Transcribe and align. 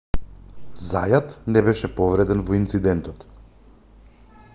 зајат 0.83 1.35
не 1.57 1.63
беше 1.67 1.89
повреден 1.99 2.41
во 2.47 2.57
инцидентот 2.61 3.27